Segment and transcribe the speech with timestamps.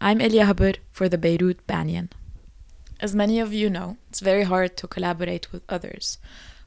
[0.00, 2.10] I'm Elia Haber for the Beirut Banyan.
[3.00, 6.18] As many of you know, it's very hard to collaborate with others,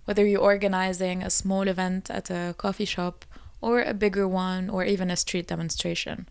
[0.04, 3.24] whether you're organizing a small event at a coffee shop
[3.62, 6.28] or a bigger one or even a street demonstration.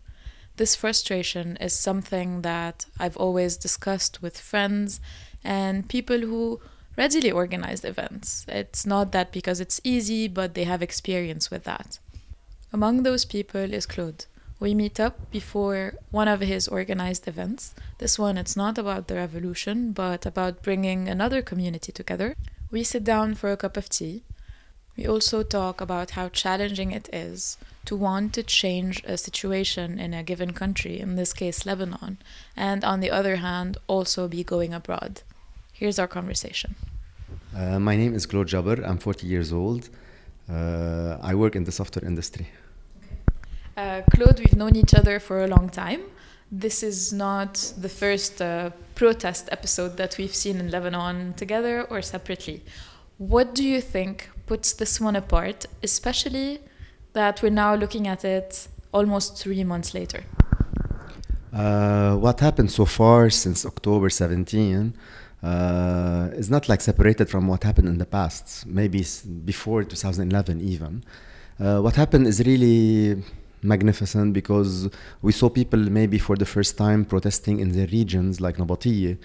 [0.57, 4.99] This frustration is something that I've always discussed with friends
[5.43, 6.61] and people who
[6.95, 8.45] readily organize events.
[8.47, 11.97] It's not that because it's easy, but they have experience with that.
[12.71, 14.25] Among those people is Claude.
[14.61, 17.73] We meet up before one of his organized events.
[17.97, 22.35] This one, it's not about the revolution, but about bringing another community together.
[22.69, 24.21] We sit down for a cup of tea.
[24.95, 30.13] We also talk about how challenging it is to want to change a situation in
[30.13, 32.19] a given country, in this case Lebanon,
[32.55, 35.23] and on the other hand, also be going abroad.
[35.73, 36.75] Here's our conversation.
[37.57, 38.87] Uh, my name is Claude Jabr.
[38.87, 39.89] I'm 40 years old.
[40.47, 42.47] Uh, I work in the software industry.
[43.77, 46.01] Uh, Claude, we've known each other for a long time.
[46.51, 52.01] This is not the first uh, protest episode that we've seen in Lebanon together or
[52.01, 52.61] separately.
[53.17, 56.59] What do you think puts this one apart, especially
[57.13, 60.25] that we're now looking at it almost three months later?
[61.53, 64.93] Uh, what happened so far since October 17
[65.43, 69.05] uh, is not like separated from what happened in the past, maybe
[69.45, 71.03] before 2011 even.
[71.59, 73.23] Uh, what happened is really
[73.63, 74.89] magnificent because
[75.21, 79.17] we saw people maybe for the first time protesting in their regions like Nabatiye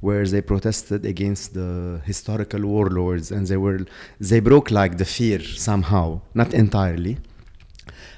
[0.00, 3.80] where they protested against the historical warlords and they were
[4.20, 7.18] they broke like the fear somehow not entirely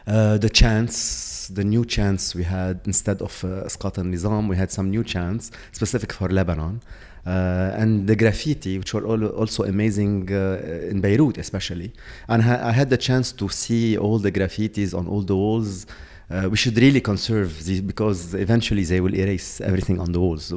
[0.06, 4.90] uh, the chants, the new chants we had instead of uh, al-Nizam, we had some
[4.90, 6.80] new chants specific for Lebanon.
[7.26, 11.92] Uh, and the graffiti, which were also amazing uh, in Beirut, especially.
[12.28, 15.86] And I had the chance to see all the graffitis on all the walls.
[16.30, 20.52] Uh, we should really conserve these because eventually they will erase everything on the walls.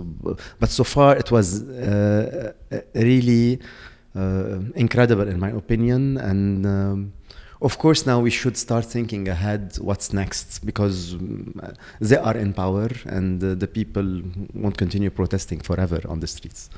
[0.60, 2.54] But so far, it was uh,
[2.94, 3.60] really
[4.76, 6.66] incredible, in my opinion, and.
[6.66, 7.14] Um,
[7.62, 11.60] of course now we should start thinking ahead what's next because um,
[12.00, 14.22] they are in power and uh, the people
[14.54, 16.70] won't continue protesting forever on the streets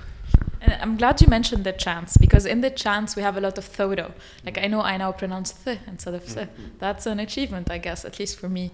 [0.61, 3.57] and I'm glad you mentioned the chants because in the chants we have a lot
[3.57, 4.11] of thodo.
[4.45, 6.47] Like I know I now pronounce th instead of th.
[6.79, 8.71] That's an achievement, I guess, at least for me.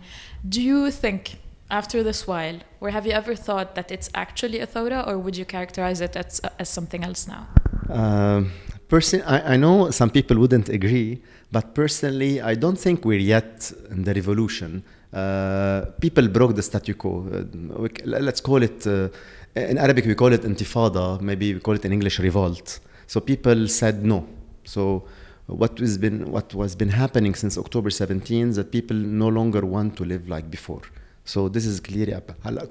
[0.48, 1.40] Do you think
[1.70, 5.36] after this while, or have you ever thought that it's actually a thoda, or would
[5.36, 7.48] you characterize it as, as something else now?
[7.90, 8.52] Um,
[8.88, 11.22] person, I, I know some people wouldn't agree,
[11.52, 14.84] but personally, I don't think we're yet in the revolution.
[15.14, 17.26] Uh, people broke the statu quo.
[17.32, 19.10] Uh, let's call it, uh,
[19.56, 22.80] in Arabic, we call it intifada, maybe we call it in English revolt.
[23.08, 24.28] So people said no.
[24.66, 25.04] So
[25.48, 29.96] what has been what was been happening since October 17 that people no longer want
[29.98, 30.82] to live like before.
[31.24, 32.14] So this is clearly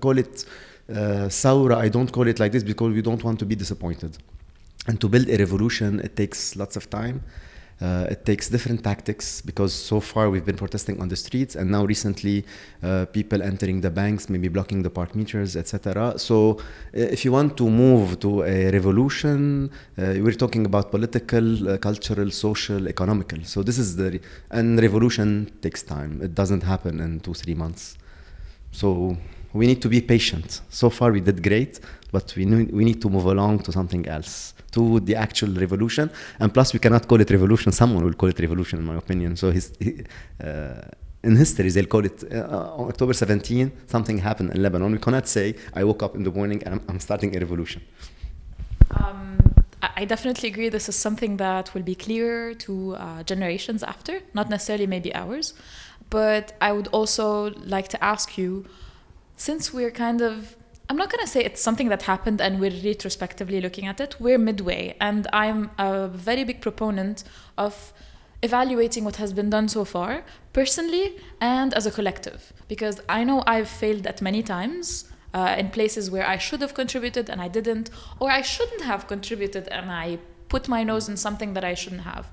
[0.00, 0.44] call it
[0.91, 1.77] uh, saura.
[1.77, 4.19] I don't call it like this because we don't want to be disappointed.
[4.86, 7.22] And to build a revolution, it takes lots of time.
[7.78, 11.70] Uh, it takes different tactics because so far we've been protesting on the streets, and
[11.70, 12.42] now recently
[12.82, 16.19] uh, people entering the banks, maybe blocking the park meters, etc.
[16.19, 21.68] So, uh, if you want to move to a revolution, uh, we're talking about political,
[21.68, 23.44] uh, cultural, social, economical.
[23.44, 24.20] So this is the re-
[24.50, 26.22] and revolution takes time.
[26.22, 27.98] It doesn't happen in two three months.
[28.72, 29.18] So
[29.56, 30.60] we need to be patient.
[30.70, 31.80] So far we did great,
[32.12, 36.10] but we need, we need to move along to something else to the actual revolution.
[36.40, 37.72] And plus, we cannot call it revolution.
[37.72, 39.36] Someone will call it revolution, in my opinion.
[39.36, 39.72] So his,
[40.42, 40.82] uh,
[41.22, 44.92] in history, they'll call it uh, on October 17, something happened in Lebanon.
[44.92, 47.82] We cannot say, I woke up in the morning and I'm, I'm starting a revolution.
[49.00, 49.38] Um,
[49.82, 50.68] I definitely agree.
[50.68, 55.54] This is something that will be clearer to uh, generations after, not necessarily maybe ours.
[56.10, 58.66] But I would also like to ask you,
[59.36, 60.56] since we're kind of
[60.88, 64.20] I'm not going to say it's something that happened and we're retrospectively looking at it.
[64.20, 67.24] We're midway, and I'm a very big proponent
[67.58, 67.92] of
[68.41, 73.42] evaluating what has been done so far, personally and as a collective, because I know
[73.48, 75.10] I've failed at many times.
[75.34, 77.91] Uh, in places where I should have contributed and I didn't,
[78.21, 80.18] or I shouldn't have contributed and I
[80.48, 82.30] put my nose in something that I shouldn't have.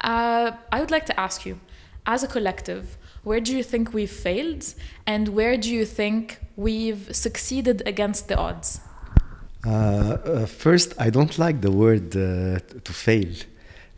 [0.00, 1.60] Uh, I would like to ask you,
[2.06, 2.98] as a collective,
[3.28, 4.64] where do you think we've failed
[5.06, 8.80] and where do you think we've succeeded against the odds?
[9.66, 13.32] Uh, uh, first, I don't like the word uh, to fail.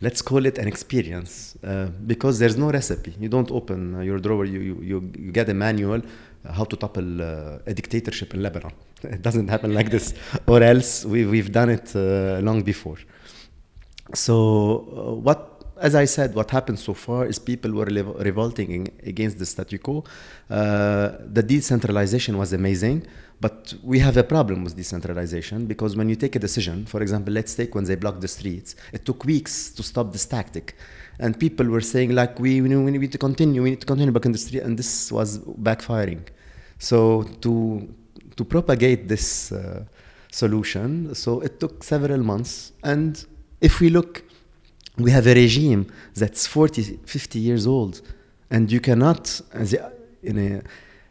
[0.01, 3.13] Let's call it an experience uh, because there's no recipe.
[3.19, 6.75] You don't open uh, your drawer, you, you, you get a manual uh, how to
[6.75, 8.73] topple a dictatorship in Lebanon.
[9.03, 10.13] It doesn't happen like this,
[10.47, 11.95] or else we, we've done it
[12.47, 12.97] long before.
[14.13, 15.50] So, what
[15.81, 19.79] as I said, what happened so far is people were revolting in, against the statu
[19.79, 20.03] quo.
[20.49, 23.05] Uh, the decentralization was amazing,
[23.39, 27.33] but we have a problem with decentralization because when you take a decision, for example,
[27.33, 30.75] let's take when they blocked the streets, it took weeks to stop this tactic.
[31.19, 34.25] And people were saying, like, we, we need to continue, we need to continue back
[34.25, 36.21] in the street, and this was backfiring.
[36.77, 37.93] So to,
[38.35, 39.85] to propagate this uh,
[40.31, 42.71] solution, so it took several months.
[42.83, 43.23] And
[43.59, 44.23] if we look,
[44.97, 48.01] we have a regime that's 40, 50 years old,
[48.49, 49.41] and you cannot,
[50.23, 50.61] in a,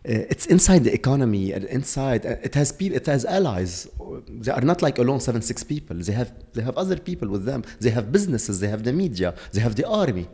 [0.03, 3.87] uh, it's inside the economy and inside uh, it has people it has allies.
[4.29, 5.95] They are not like alone seven six people.
[5.97, 7.65] They have they have other people with them.
[7.81, 10.27] They have businesses they have the media they have the army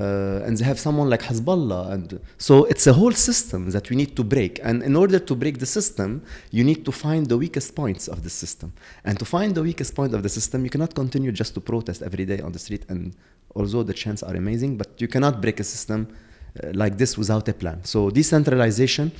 [0.00, 3.96] uh, and they have someone like Hezbollah and so it's a whole system that we
[3.96, 7.38] need to break and in order to break the system you need to find the
[7.44, 8.72] weakest points of the system
[9.04, 12.02] and to find the weakest point of the system you cannot continue just to protest
[12.02, 13.14] every day on the street and
[13.54, 16.08] although the chants are amazing but you cannot break a system
[16.50, 17.84] uh, like this without a plan.
[17.84, 19.12] So decentralization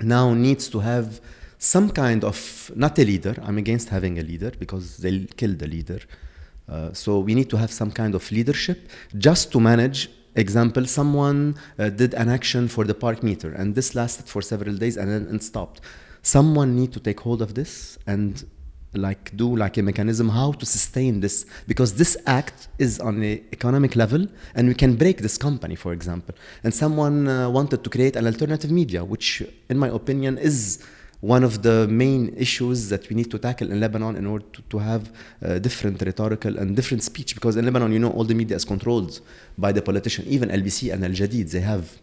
[0.00, 1.20] now needs to have
[1.58, 3.34] some kind of not a leader.
[3.42, 5.98] I'm against having a leader because they'll kill the leader.
[6.70, 8.88] Uh, so we need to have some kind of leadership
[9.18, 10.08] just to manage.
[10.36, 14.76] Example: Someone uh, did an action for the park meter, and this lasted for several
[14.76, 15.80] days and then and stopped.
[16.22, 18.44] Someone need to take hold of this and
[18.94, 23.42] like do like a mechanism how to sustain this because this act is on the
[23.52, 24.26] economic level
[24.56, 26.34] and we can break this company for example
[26.64, 30.84] and someone uh, wanted to create an alternative media which in my opinion is
[31.20, 34.62] one of the main issues that we need to tackle in Lebanon in order to,
[34.62, 35.12] to have
[35.44, 38.64] uh, different rhetorical and different speech because in Lebanon you know all the media is
[38.64, 39.20] controlled
[39.58, 41.98] by the politician even LBC and Al Jadid they have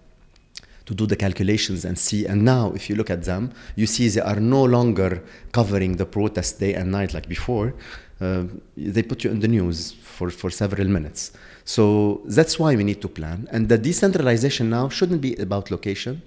[0.88, 2.26] to do the calculations and see.
[2.26, 5.22] And now, if you look at them, you see they are no longer
[5.52, 7.76] covering the protest day and night like before.
[8.20, 11.34] Uh, they put you in the news for, for several minutes.
[11.66, 13.48] So that's why we need to plan.
[13.52, 16.22] And the decentralization now shouldn't be about location.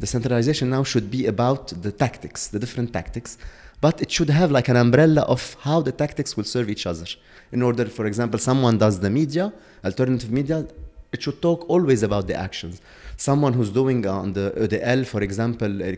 [0.00, 3.38] The centralization now should be about the tactics, the different tactics.
[3.80, 7.06] But it should have like an umbrella of how the tactics will serve each other.
[7.52, 9.52] In order, for example, someone does the media,
[9.84, 10.66] alternative media,
[11.12, 12.80] it should talk always about the actions
[13.20, 15.92] someone who's doing uh, on the EDL, for example, uh,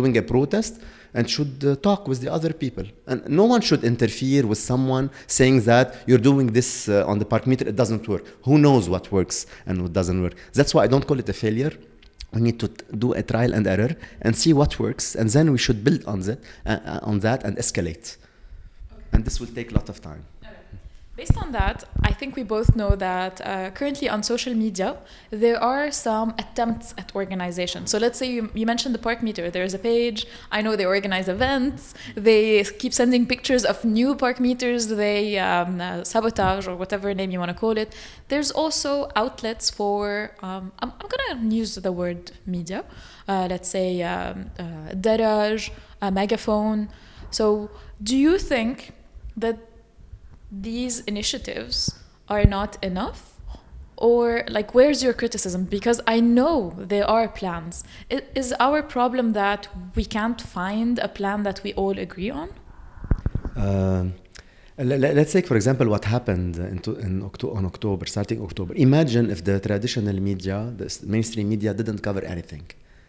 [0.00, 0.80] doing a protest
[1.14, 2.84] and should uh, talk with the other people.
[3.06, 7.24] And no one should interfere with someone saying that you're doing this uh, on the
[7.24, 8.24] park meter, it doesn't work.
[8.46, 10.34] Who knows what works and what doesn't work?
[10.54, 11.72] That's why I don't call it a failure.
[12.36, 12.68] We need to
[13.04, 16.20] do a trial and error and see what works, and then we should build on
[16.20, 18.18] that, uh, on that and escalate.
[18.92, 19.02] Okay.
[19.12, 20.22] And this will take a lot of time.
[21.16, 24.98] Based on that, I think we both know that uh, currently on social media,
[25.30, 27.86] there are some attempts at organization.
[27.86, 29.50] So let's say you, you mentioned the park meter.
[29.50, 30.26] There's a page.
[30.52, 31.94] I know they organize events.
[32.14, 34.88] They keep sending pictures of new park meters.
[34.88, 37.96] They um, uh, sabotage or whatever name you want to call it.
[38.28, 42.84] There's also outlets for, um, I'm, I'm going to use the word media.
[43.26, 45.70] Uh, let's say um, uh, Daraj,
[46.02, 46.90] a megaphone.
[47.30, 47.70] So
[48.02, 48.92] do you think
[49.38, 49.56] that
[50.62, 51.94] these initiatives
[52.28, 53.32] are not enough?
[53.98, 55.64] Or, like, where's your criticism?
[55.64, 57.82] Because I know there are plans.
[58.34, 62.50] Is our problem that we can't find a plan that we all agree on?
[63.56, 64.04] Uh,
[64.76, 68.74] let's take, for example, what happened in, in on October, starting October.
[68.74, 72.66] Imagine if the traditional media, the mainstream media, didn't cover anything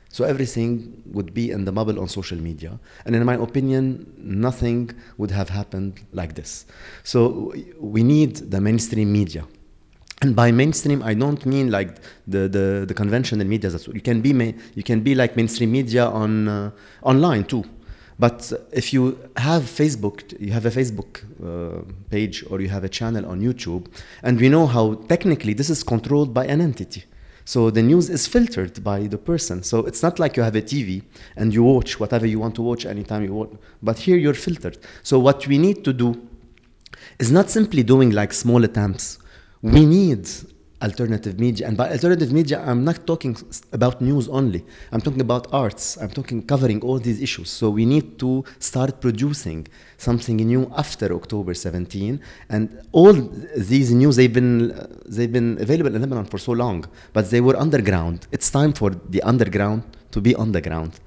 [0.10, 2.80] so everything would be in the bubble on social media.
[3.06, 6.66] And in my opinion, nothing would have happened like this.
[7.04, 9.46] So we need the mainstream media.
[10.22, 13.70] And by mainstream, I don't mean like the, the, the conventional media.
[13.94, 16.72] You can be you can be like mainstream media on uh,
[17.04, 17.64] online too.
[18.20, 22.90] But if you have Facebook, you have a Facebook uh, page or you have a
[22.90, 23.86] channel on YouTube,
[24.24, 27.04] and we know how technically this is controlled by an entity.
[27.48, 29.64] So the news is filtered by the person.
[29.64, 31.02] So it's not like you have a TV
[31.38, 33.58] and you watch whatever you want to watch anytime you want.
[33.82, 34.78] But here you're filtered.
[35.02, 36.28] So what we need to do
[37.18, 39.20] is not simply doing like small attempts.
[39.62, 40.28] We need
[40.82, 41.68] alternative media.
[41.68, 43.36] And by alternative media, I'm not talking
[43.72, 44.64] about news only.
[44.92, 45.98] I'm talking about arts.
[45.98, 47.50] I'm talking covering all these issues.
[47.50, 49.68] So we need to start producing
[49.98, 52.20] something new after October 17.
[52.50, 54.74] And all these news, they've been,
[55.06, 58.28] they've been available in Lebanon for so long, but they were underground.
[58.32, 61.00] It's time for the underground to be on the ground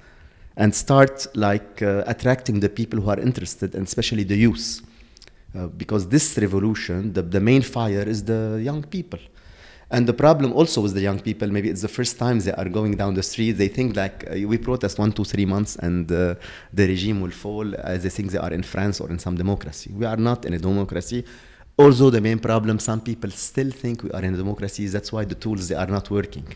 [0.57, 4.81] and start like uh, attracting the people who are interested, and especially the youth.
[5.53, 9.19] Uh, because this revolution, the, the main fire is the young people.
[9.93, 12.69] And the problem also with the young people, maybe it's the first time they are
[12.69, 13.53] going down the street.
[13.53, 16.35] They think like uh, we protest one, two, three months, and uh,
[16.73, 17.67] the regime will fall.
[17.75, 19.91] As they think they are in France or in some democracy.
[19.93, 21.25] We are not in a democracy.
[21.77, 24.87] although the main problem, some people still think we are in a democracy.
[24.87, 26.47] That's why the tools they are not working.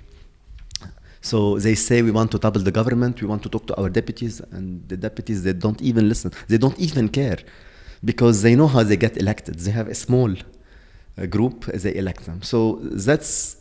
[1.22, 3.90] So they say we want to double the government, we want to talk to our
[3.90, 6.32] deputies, and the deputies they don't even listen.
[6.48, 7.40] They don't even care
[8.04, 9.56] because they know how they get elected.
[9.60, 10.55] They have a small uh,
[11.28, 12.42] group, they elect them.
[12.42, 13.58] So that's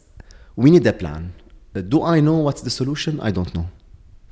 [0.57, 1.33] we need a plan.
[1.75, 3.21] Uh, do I know what's the solution?
[3.21, 3.67] I don't know.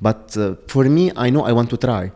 [0.01, 2.11] But uh, for me, I know I want to try.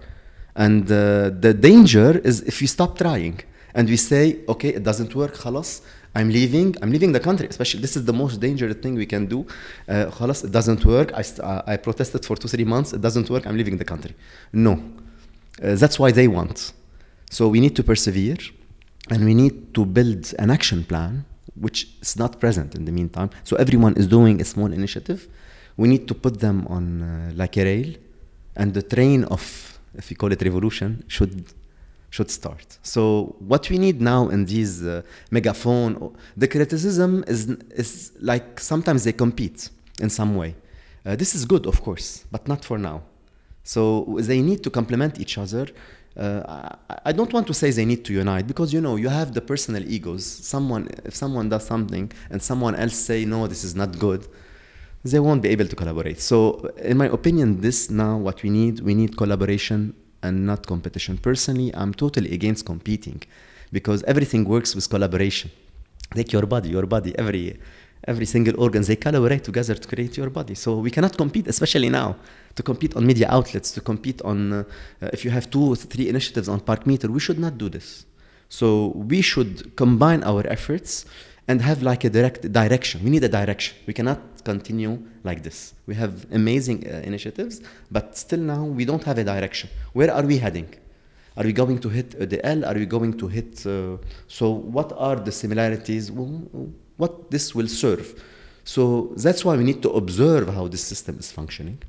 [0.55, 3.39] And uh, the danger is if we stop trying
[3.73, 5.81] and we say, okay, it doesn't work, khalas,
[6.15, 7.47] I'm leaving, I'm leaving the country.
[7.47, 9.45] Especially, this is the most dangerous thing we can do.
[9.87, 11.13] Uh, it doesn't work.
[11.13, 12.93] I, uh, I protested for two, three months.
[12.93, 13.45] It doesn't work.
[13.45, 14.15] I'm leaving the country.
[14.51, 14.73] No.
[15.61, 16.73] Uh, that's why they want.
[17.29, 18.37] So we need to persevere
[19.09, 23.29] and we need to build an action plan, which is not present in the meantime.
[23.43, 25.27] So everyone is doing a small initiative.
[25.75, 27.93] We need to put them on uh, like a rail,
[28.55, 31.45] and the train of, if you call it revolution, should
[32.09, 32.77] should start.
[32.83, 39.03] So what we need now in these uh, megaphone, the criticism is is like sometimes
[39.03, 40.55] they compete in some way.
[41.05, 43.01] Uh, this is good, of course, but not for now.
[43.63, 45.67] So they need to complement each other.
[46.17, 49.09] Uh, I, I don't want to say they need to unite because you know you
[49.09, 50.25] have the personal egos.
[50.25, 54.27] Someone, if someone does something and someone else say no, this is not good,
[55.03, 56.19] they won't be able to collaborate.
[56.19, 59.93] So, in my opinion, this now what we need, we need collaboration
[60.24, 61.17] and not competition.
[61.17, 63.21] Personally, I'm totally against competing
[63.71, 65.51] because everything works with collaboration.
[66.15, 67.59] Take your body, your body, every
[68.07, 71.89] every single organ they collaborate together to create your body so we cannot compete especially
[71.89, 72.15] now
[72.55, 74.63] to compete on media outlets to compete on uh,
[75.15, 78.05] if you have two or three initiatives on park meter we should not do this
[78.49, 81.05] so we should combine our efforts
[81.49, 85.73] and have like a direct direction we need a direction we cannot continue like this
[85.85, 87.61] we have amazing uh, initiatives
[87.91, 90.69] but still now we don't have a direction where are we heading
[91.37, 92.65] are we going to hit the L?
[92.65, 93.63] Are we going to hit?
[93.63, 93.97] Uh,
[94.27, 96.11] so, what are the similarities?
[96.97, 98.23] What this will serve.
[98.63, 101.81] So that's why we need to observe how this system is functioning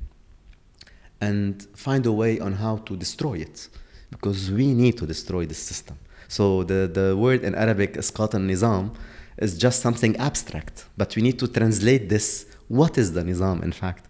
[1.19, 3.67] and find a way on how to destroy it
[4.09, 5.97] because we need to destroy this system.
[6.27, 8.95] So the, the word in Arabic, isqat al-nizam,
[9.37, 12.45] is just something abstract, but we need to translate this.
[12.67, 14.05] What is the nizam, in fact?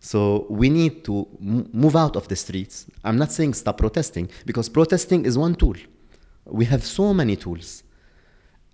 [0.00, 2.86] So we need to move out of the streets.
[3.04, 5.76] I'm not saying stop protesting because protesting is one tool.
[6.46, 7.82] We have so many tools.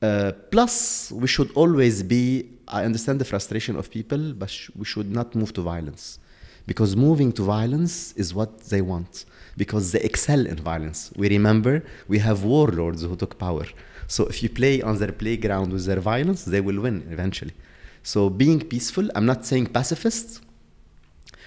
[0.03, 2.50] Uh, plus, we should always be.
[2.69, 6.19] I understand the frustration of people, but sh- we should not move to violence.
[6.67, 9.25] Because moving to violence is what they want.
[9.57, 11.12] Because they excel in violence.
[11.17, 13.67] We remember we have warlords who took power.
[14.09, 17.55] So if you play on their playground with their violence, they will win eventually.
[18.03, 20.41] So being peaceful, I'm not saying pacifist.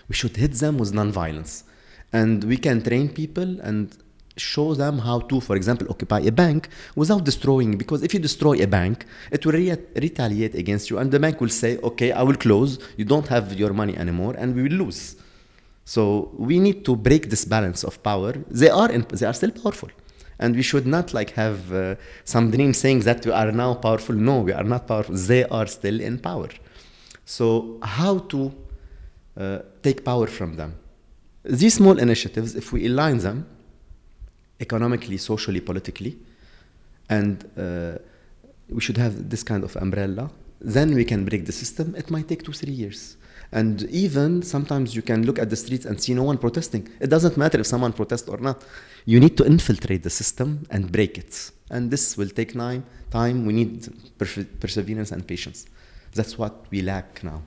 [0.08, 1.66] We should hit them with non-violence.
[2.12, 3.96] And we can train people and
[4.40, 7.78] show them how to, for example, occupy a bank without destroying.
[7.78, 11.42] Because if you destroy a bank, it will re- retaliate against you, and the bank
[11.42, 12.80] will say, "Okay, I will close.
[12.98, 15.16] You don't have your money anymore, and we will lose."
[15.86, 18.34] So we need to break this balance of power.
[18.50, 19.90] They are in, they are still powerful,
[20.38, 24.16] and we should not like have uh, some dream saying that we are now powerful.
[24.16, 25.16] No, we are not powerful.
[25.16, 26.50] They are still in power.
[27.26, 28.52] So how to
[29.38, 30.74] uh, take power from them?
[31.44, 33.48] These small initiatives, if we align them,
[34.60, 36.18] economically, socially, politically,
[37.10, 37.98] and uh,
[38.70, 40.30] we should have this kind of umbrella.
[40.62, 41.96] Then we can break the system.
[41.96, 43.18] It might take two, three years.
[43.52, 46.88] And even sometimes you can look at the streets and see no one protesting.
[47.00, 48.64] It doesn't matter if someone protests or not.
[49.06, 51.52] You need to infiltrate the system and break it.
[51.72, 52.84] And this will take time.
[53.10, 53.46] Time.
[53.46, 53.88] We need
[54.60, 55.66] perseverance and patience.
[56.14, 57.42] That's what we lack now.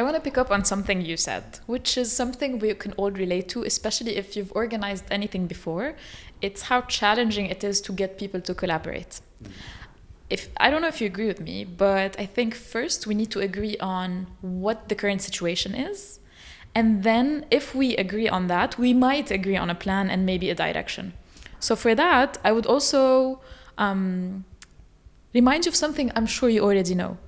[0.00, 3.10] I want to pick up on something you said, which is something we can all
[3.10, 5.94] relate to, especially if you've organized anything before.
[6.40, 9.20] It's how challenging it is to get people to collaborate.
[9.44, 9.50] Mm.
[10.30, 13.30] If I don't know if you agree with me, but I think first we need
[13.32, 16.18] to agree on what the current situation is.
[16.74, 20.48] And then if we agree on that, we might agree on a plan and maybe
[20.48, 21.12] a direction.
[21.58, 23.42] So for that, I would also
[23.76, 24.46] um,
[25.34, 27.18] remind you of something I'm sure you already know.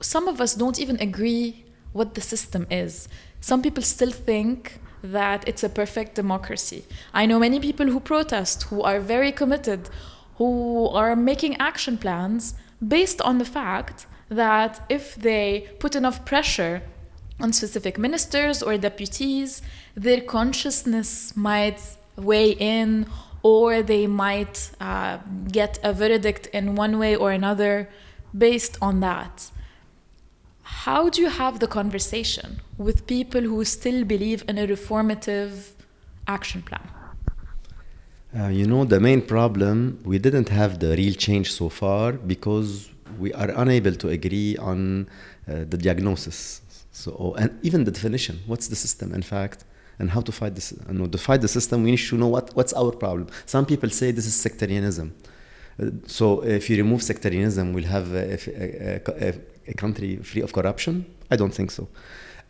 [0.00, 1.63] Some of us don't even agree
[1.94, 3.08] what the system is.
[3.40, 6.84] Some people still think that it's a perfect democracy.
[7.14, 9.88] I know many people who protest, who are very committed,
[10.36, 12.54] who are making action plans
[12.86, 16.82] based on the fact that if they put enough pressure
[17.40, 19.62] on specific ministers or deputies,
[19.94, 21.80] their consciousness might
[22.16, 23.06] weigh in
[23.42, 25.18] or they might uh,
[25.52, 27.88] get a verdict in one way or another
[28.36, 29.50] based on that
[30.64, 35.72] how do you have the conversation with people who still believe in a reformative
[36.26, 36.88] action plan?
[38.36, 42.90] Uh, you know, the main problem, we didn't have the real change so far because
[43.18, 45.06] we are unable to agree on
[45.48, 46.62] uh, the diagnosis.
[46.90, 48.40] So, and even the definition.
[48.46, 49.64] What's the system, in fact?
[49.98, 50.72] And how to fight this?
[50.88, 53.28] You know, to fight the system, we need to know what, what's our problem.
[53.46, 55.14] Some people say this is sectarianism.
[55.80, 59.34] Uh, so, if you remove sectarianism, we'll have a, a, a,
[59.66, 61.06] a country free of corruption?
[61.30, 61.88] I don't think so.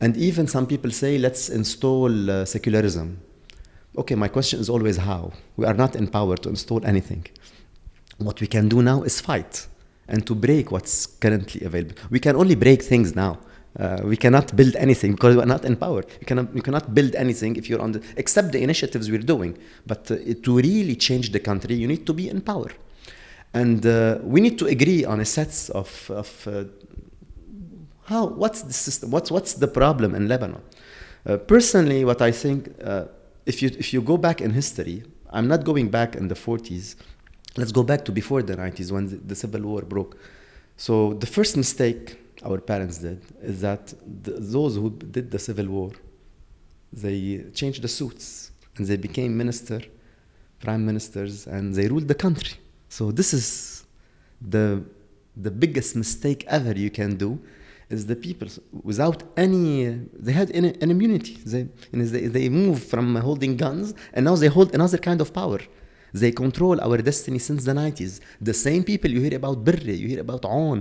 [0.01, 3.21] And even some people say, let's install uh, secularism.
[3.97, 5.33] Okay, my question is always how?
[5.57, 7.27] We are not in power to install anything.
[8.19, 9.67] What we can do now is fight
[10.09, 11.95] and to break what's currently available.
[12.11, 13.39] We can only break things now.
[13.79, 16.05] Uh, we cannot build anything because we're not in power.
[16.21, 19.59] You cannot, you cannot build anything if you're on the, except the initiatives we're doing.
[19.87, 22.71] But uh, to really change the country, you need to be in power.
[23.53, 26.65] And uh, we need to agree on a set of, of uh,
[28.05, 30.63] how, what's the system, what's, what's the problem in Lebanon.
[31.27, 33.07] Uh, personally, what I think, uh,
[33.47, 36.97] if, you, if you go back in history, I'm not going back in the 40s,
[37.57, 40.19] let's go back to before the 90s when the, the civil war broke.
[40.77, 45.93] So the first mistake our parents did is that those who did the civil war,
[46.93, 49.81] they changed the suits and they became minister,
[50.61, 52.59] prime ministers, and they ruled the country.
[52.89, 53.87] So this is
[54.41, 54.85] the
[55.37, 57.41] the biggest mistake ever you can do
[57.99, 58.49] is the people.
[58.91, 59.67] Without any
[60.27, 61.35] they had an, an immunity.
[61.53, 65.61] They, they they move from holding guns and now they hold another kind of power.
[66.23, 68.13] They control our destiny since the 90s
[68.51, 70.79] the same people you hear about Berri you hear about Aoun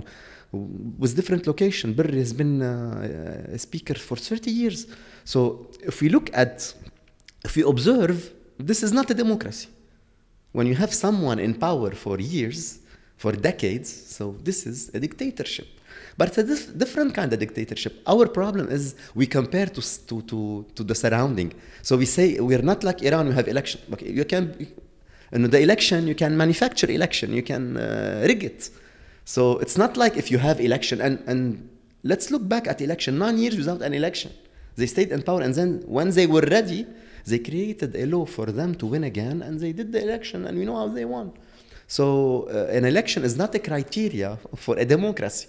[1.02, 1.94] with different location.
[1.98, 4.86] Berri has been uh, a speaker for 30 years.
[5.24, 6.74] So if we look at
[7.44, 9.68] if we observe this is not a democracy.
[10.52, 12.78] When you have someone in power for years
[13.16, 15.68] for decades so this is a dictatorship
[16.16, 18.02] but it's a dif- different kind of dictatorship.
[18.06, 21.52] Our problem is we compare to, to, to, to the surrounding.
[21.82, 23.80] So we say we're not like Iran, we have election.
[23.92, 24.66] Okay, you can,
[25.32, 28.70] in the election, you can manufacture election, you can uh, rig it.
[29.24, 31.68] So it's not like if you have election, and, and
[32.02, 34.32] let's look back at election, nine years without an election.
[34.76, 36.86] They stayed in power, and then when they were ready,
[37.26, 40.58] they created a law for them to win again, and they did the election, and
[40.58, 41.32] we know how they won.
[41.86, 45.48] So uh, an election is not a criteria for a democracy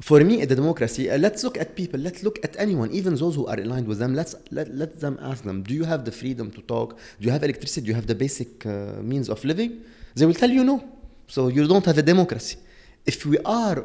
[0.00, 3.36] for me a democracy uh, let's look at people let's look at anyone even those
[3.36, 4.14] who are aligned with them.
[4.14, 6.98] Let's let, let them ask them do you have the freedom to talk?
[7.20, 7.82] Do you have electricity?
[7.82, 9.82] Do you have the basic uh, means of living?
[10.14, 10.82] They will tell you no.
[11.28, 12.58] So you don't have a democracy.
[13.06, 13.84] If we are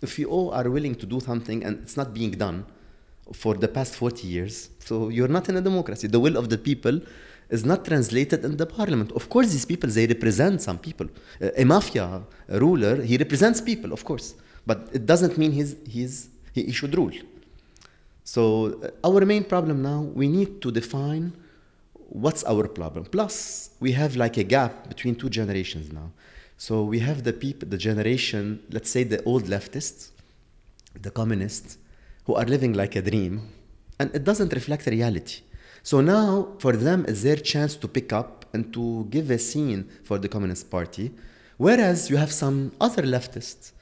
[0.00, 2.64] if we all are willing to do something and it's not being done
[3.32, 6.06] for the past 40 years so you're not in a democracy.
[6.08, 7.00] The will of the people
[7.50, 9.12] is not translated in the parliament.
[9.12, 11.08] Of course these people they represent some people.
[11.42, 14.34] Uh, a mafia ruler he represents people of course
[14.66, 17.12] but it doesn't mean he's, he's, he, he should rule.
[18.24, 21.32] So uh, our main problem now, we need to define
[22.08, 23.04] what's our problem.
[23.04, 26.10] Plus, we have like a gap between two generations now.
[26.56, 30.10] So we have the people, the generation, let's say the old leftists,
[31.00, 31.78] the communists,
[32.24, 33.48] who are living like a dream,
[33.98, 35.40] and it doesn't reflect reality.
[35.82, 39.88] So now, for them, it's their chance to pick up and to give a scene
[40.04, 41.12] for the Communist Party.
[41.58, 43.72] Whereas you have some other leftists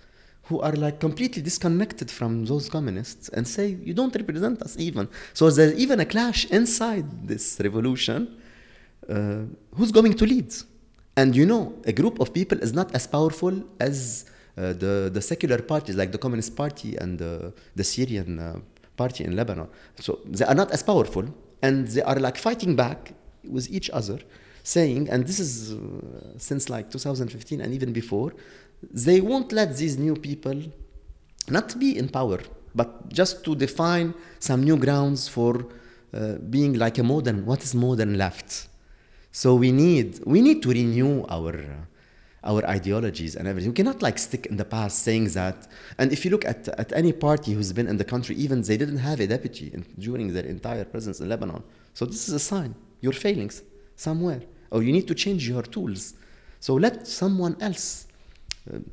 [0.44, 5.09] who are like completely disconnected from those communists and say you don't represent us even.
[5.35, 8.40] So there's even a clash inside this revolution
[9.09, 9.42] uh,
[9.76, 10.52] who's going to lead?
[11.16, 14.24] And you know a group of people is not as powerful as
[14.57, 18.59] uh, the, the secular parties like the communist party and uh, the syrian uh,
[18.96, 19.68] party in lebanon.
[20.00, 21.24] So they are not as powerful
[21.62, 23.12] and they are like fighting back
[23.44, 24.18] with each other
[24.62, 25.78] saying and this is uh,
[26.38, 28.33] since like 2015 and even before
[28.90, 30.62] they won't let these new people
[31.49, 32.40] not be in power,
[32.75, 35.66] but just to define some new grounds for
[36.14, 38.68] uh, being like a modern, what is modern left?
[39.31, 43.71] So we need, we need to renew our, uh, our ideologies and everything.
[43.71, 45.68] We cannot like stick in the past saying that.
[45.99, 48.77] And if you look at, at any party who's been in the country, even they
[48.77, 51.62] didn't have a deputy in, during their entire presence in Lebanon.
[51.95, 52.75] So this is a sign.
[53.01, 53.51] You're failing
[53.97, 54.42] somewhere.
[54.71, 56.14] Or you need to change your tools.
[56.61, 58.07] So let someone else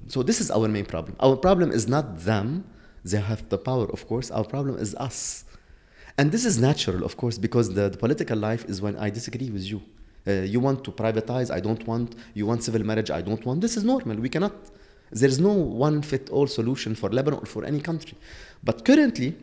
[0.08, 1.16] so this is our main problem.
[1.20, 2.66] Our problem is not them.
[3.04, 4.32] They have the power, of course.
[4.32, 5.46] Our problem is us.
[6.18, 9.50] And this is natural, of course, because the, the political life is when I disagree
[9.50, 9.82] with you.
[10.28, 12.16] Uh, you want to privatize, I don't want.
[12.34, 13.62] You want civil marriage, I don't want.
[13.62, 14.18] This is normal.
[14.18, 14.54] We cannot.
[15.12, 18.18] There is no one fit all solution for Lebanon or for any country.
[18.64, 19.36] But currently,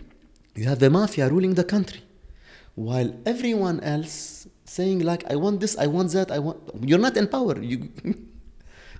[0.55, 2.03] you have the mafia ruling the country,
[2.75, 7.17] while everyone else saying like, "I want this, I want that, I want." You're not
[7.17, 7.61] in power.
[7.61, 7.89] You.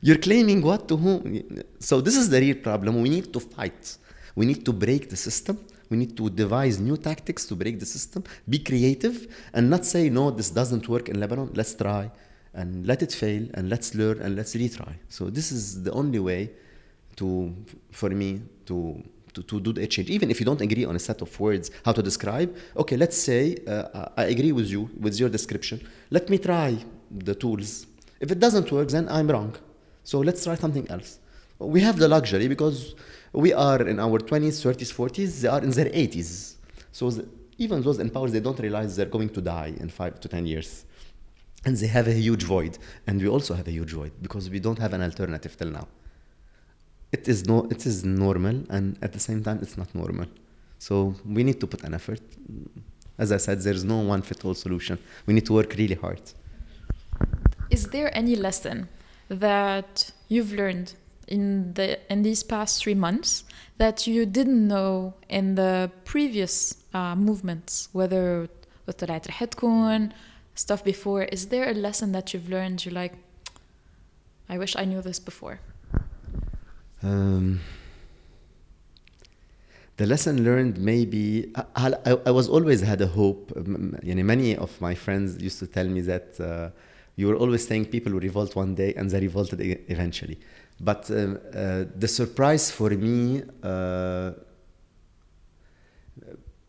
[0.07, 1.43] You're claiming what to whom?
[1.81, 3.03] So this is the real problem.
[3.03, 3.99] We need to fight.
[4.37, 5.59] We need to break the system.
[5.91, 8.23] We need to devise new tactics to break the system.
[8.49, 9.17] Be creative
[9.53, 11.51] and not say no, this doesn't work in Lebanon.
[11.55, 12.09] Let's try
[12.55, 14.95] and let it fail and let's learn and let's retry.
[15.09, 16.53] So this is the only way
[17.17, 17.53] to
[17.91, 19.03] for me to
[19.35, 20.09] to, to do the change.
[20.11, 23.19] Even if you don't agree on a set of words how to describe, okay, let's
[23.19, 25.81] say uh, I agree with you with your description.
[26.11, 26.79] Let me try
[27.11, 27.89] the tools.
[28.21, 29.57] If it doesn't work, then I'm wrong.
[30.11, 31.19] So let's try something else.
[31.59, 32.95] We have the luxury because
[33.33, 35.41] we are in our 20s, 30s, 40s.
[35.41, 36.55] They are in their 80s.
[36.93, 37.27] So the,
[37.59, 40.47] even those in power, they don't realize they're going to die in five to 10
[40.47, 40.85] years.
[41.65, 42.79] And they have a huge void.
[43.09, 45.89] And we also have a huge void because we don't have an alternative till now.
[47.11, 50.27] It is, no, it is normal, and at the same time, it's not normal.
[50.79, 52.21] So we need to put an effort.
[53.19, 54.99] As I said, there's no one fit all solution.
[55.27, 56.21] We need to work really hard.
[57.71, 58.89] Is there any lesson
[59.29, 60.95] that you've learned
[61.29, 63.45] in the in these past three months
[63.79, 68.49] that you didn't know in the previous uh, movements, whether
[68.87, 70.13] with the Hetkun,
[70.55, 71.25] stuff before?
[71.25, 72.85] Is there a lesson that you've learned?
[72.85, 73.15] You're like,
[74.49, 75.61] I wish I knew this before.
[77.03, 77.61] Um,
[79.97, 83.53] the lesson learned maybe I, I, I, was always had a hope
[84.03, 86.71] you know, many of my friends used to tell me that uh,
[87.17, 90.39] you were always saying people will revolt one day and they revolted eventually
[90.81, 94.33] but uh, uh, the surprise for me uh,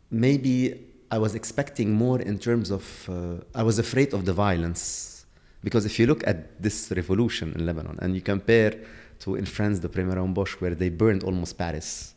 [0.09, 5.25] maybe i was expecting more in terms of uh, i was afraid of the violence
[5.63, 8.73] because if you look at this revolution in lebanon and you compare
[9.19, 12.13] to in France the Premier Bosch where they burned almost Paris.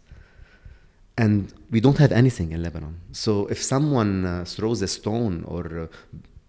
[1.17, 3.01] And we don't have anything in Lebanon.
[3.13, 5.87] So if someone uh, throws a stone or uh,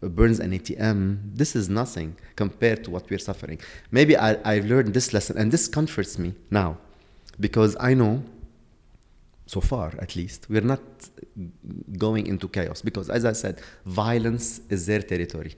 [0.01, 3.59] burns an ATM, this is nothing compared to what we're suffering.
[3.91, 6.77] Maybe I, I've learned this lesson, and this comforts me now
[7.39, 8.23] because I know
[9.47, 10.79] so far at least we're not
[11.97, 15.53] going into chaos because as i said violence is their territory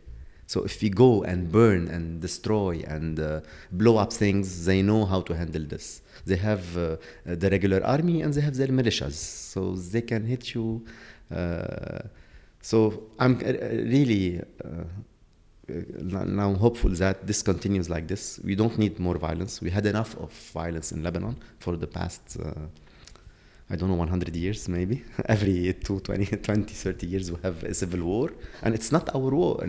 [0.45, 5.05] so if we go and burn and destroy and uh, blow up things, they know
[5.05, 6.01] how to handle this.
[6.25, 10.53] They have uh, the regular army and they have their militias, so they can hit
[10.53, 10.85] you.
[11.33, 11.99] Uh,
[12.63, 13.51] so I'm uh,
[13.93, 14.85] really uh,
[15.67, 18.39] now hopeful that this continues like this.
[18.43, 19.61] We don't need more violence.
[19.61, 22.53] We had enough of violence in Lebanon for the past uh,
[23.69, 25.03] I don't know, 100 years maybe.
[25.25, 28.31] Every two, 20, 20, 30 years we have a civil war.
[28.61, 29.65] And it's not our war.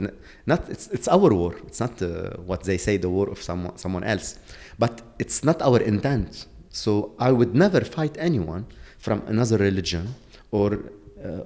[0.46, 1.56] Not, it's, it's our war.
[1.66, 4.38] It's not uh, what they say, the war of someone, someone else.
[4.78, 6.46] But it's not our intent.
[6.70, 8.66] So I would never fight anyone
[8.98, 10.14] from another religion
[10.50, 10.78] or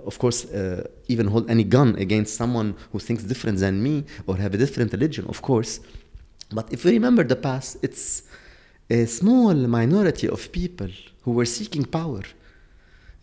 [0.06, 4.38] of course, uh, even hold any gun against someone who thinks different than me or
[4.38, 5.80] have a different religion, of course.
[6.52, 8.24] But if we remember the past, it's
[8.90, 10.90] a small minority of people
[11.24, 12.24] who were seeking power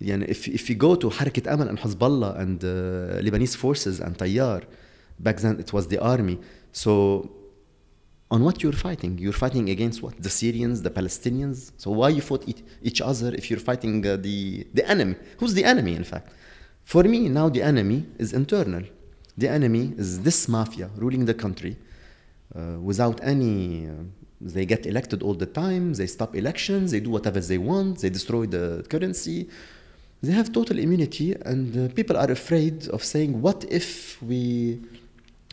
[0.01, 4.17] يعني if, if you go to حركة أمل and Hezbollah and uh, Lebanese forces and
[4.17, 4.63] Tayyar
[5.19, 6.39] back then it was the army
[6.73, 7.31] so
[8.32, 9.18] on what you're fighting.
[9.18, 10.22] You're fighting against what?
[10.22, 11.72] The Syrians the Palestinians?
[11.78, 12.44] So why you fought
[12.82, 15.16] each other if you're fighting uh, the the enemy?
[15.40, 16.30] Who's the enemy in fact?
[16.84, 18.84] For me now the enemy is internal.
[19.38, 21.78] The enemy is this mafia ruling the country
[22.56, 23.92] uh, without any uh,
[24.42, 28.10] they get elected all the time they stop elections they do whatever they want they
[28.10, 29.50] destroy the currency.
[30.24, 34.82] They have total immunity and uh, people are afraid of saying what if we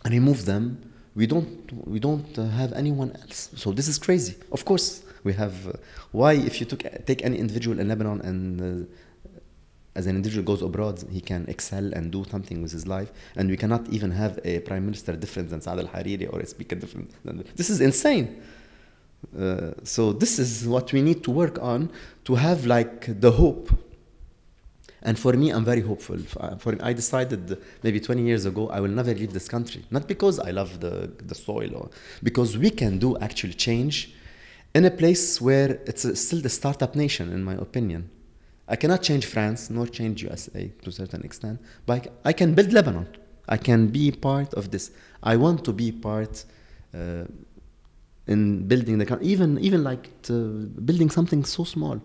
[0.09, 0.79] remove them
[1.15, 3.51] we don't we don't have anyone else.
[3.57, 4.37] So this is crazy.
[4.51, 5.73] Of course we have uh,
[6.11, 8.87] why if you took, take any individual in lebanon and uh,
[9.95, 13.51] as an individual goes abroad he can excel and do something with his life and
[13.51, 17.11] we cannot even have a prime minister different than Saad al-Hariri or a speaker different
[17.25, 18.43] than this is insane.
[19.39, 21.91] Uh, so this is what we need to work on
[22.25, 23.71] to have like the hope
[25.05, 26.19] and for me, I'm very hopeful.
[26.59, 30.39] For I decided maybe 20 years ago I will never leave this country, not because
[30.39, 31.91] I love the the soil, or
[32.23, 34.15] because we can do actual change
[34.75, 38.11] in a place where it's still the startup nation, in my opinion.
[38.69, 42.73] I cannot change France nor change USA to a certain extent, but I can build
[42.73, 43.07] Lebanon.
[43.49, 44.93] I can be part of this.
[45.23, 46.45] I want to be part
[46.95, 47.25] uh,
[48.27, 50.09] in building the country, even even like
[50.87, 52.01] building something so small.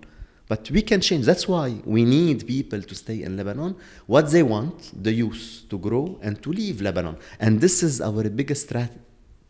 [0.48, 1.26] But we can change.
[1.26, 3.76] That's why we need people to stay in Lebanon.
[4.06, 7.18] What they want, the youth, to grow and to leave Lebanon.
[7.40, 8.90] And this is our biggest tra-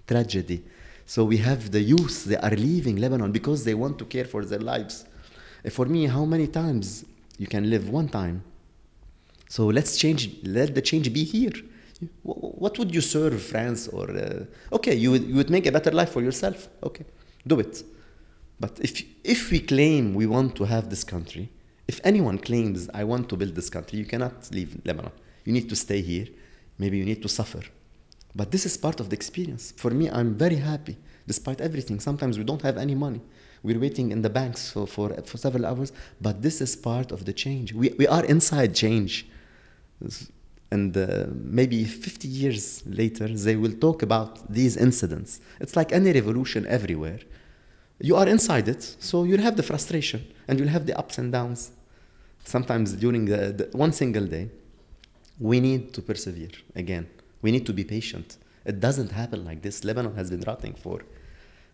[0.07, 0.63] tragedy.
[1.05, 4.43] So we have the youth, they are leaving Lebanon because they want to care for
[4.43, 5.05] their lives.
[5.63, 7.05] Uh, for me, how many times
[7.37, 8.43] you can live one time?
[9.47, 11.53] So let's change, let the change be here.
[12.23, 15.91] What would you serve France or, uh, okay, you would, you would make a better
[15.91, 16.67] life for yourself.
[16.83, 17.05] Okay,
[17.45, 17.83] do it.
[18.59, 21.49] But if, if we claim we want to have this country,
[21.87, 25.11] if anyone claims, I want to build this country, you cannot leave Lebanon.
[25.45, 26.27] You need to stay here.
[26.77, 27.61] Maybe you need to suffer.
[28.35, 29.73] But this is part of the experience.
[29.77, 31.99] For me, I'm very happy despite everything.
[31.99, 33.21] Sometimes we don't have any money.
[33.63, 35.91] We're waiting in the banks for, for, for several hours,
[36.21, 37.73] but this is part of the change.
[37.73, 39.27] We, we are inside change.
[40.69, 45.39] And uh, maybe 50 years later, they will talk about these incidents.
[45.59, 47.19] It's like any revolution everywhere.
[47.99, 51.31] You are inside it, so you'll have the frustration and you'll have the ups and
[51.31, 51.71] downs.
[52.43, 54.49] Sometimes during the, the one single day,
[55.39, 57.07] we need to persevere again.
[57.41, 58.37] We need to be patient.
[58.65, 59.83] It doesn't happen like this.
[59.83, 61.01] Lebanon has been rotting for,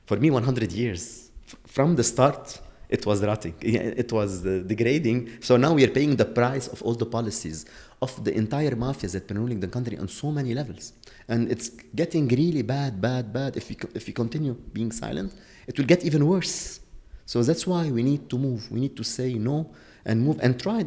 [0.05, 1.29] for me, 100 years.
[1.47, 2.59] F- from the start,
[2.93, 3.55] it was rotting.
[4.03, 5.19] It was uh, degrading.
[5.47, 7.65] So now we are paying the price of all the policies
[8.05, 10.93] of the entire mafias that been ruling the country on so many levels.
[11.27, 11.69] And it's
[12.01, 13.57] getting really bad, bad, bad.
[13.57, 15.33] If we, if we continue being silent,
[15.67, 16.81] it will get even worse.
[17.25, 18.61] So that's why we need to move.
[18.71, 19.71] We need to say no
[20.05, 20.83] and move and try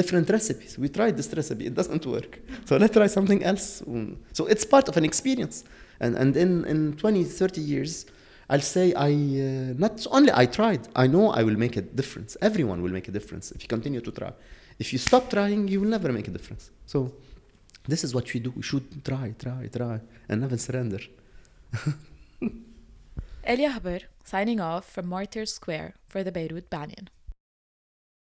[0.00, 0.78] different recipes.
[0.78, 2.32] We tried this recipe, it doesn't work.
[2.66, 3.82] So let's try something else.
[4.32, 5.64] So it's part of an experience.
[5.98, 8.06] And, and in, in 20, 30 years,
[8.52, 12.36] I'll say I uh, not only I tried, I know I will make a difference.
[12.42, 14.32] Everyone will make a difference if you continue to try.
[14.82, 16.70] If you stop trying, you will never make a difference.
[16.84, 17.12] So
[17.86, 18.50] this is what we do.
[18.56, 21.00] We should try, try, try, and never surrender.
[23.44, 27.08] Elia Haber signing off from Martyrs Square for the Beirut Banyan.